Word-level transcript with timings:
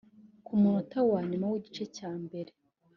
Ku 0.45 0.53
munota 0.61 0.99
wa 1.09 1.19
nyuma 1.29 1.45
w’igice 1.51 1.83
cya 1.97 2.11
mbere 2.23 2.51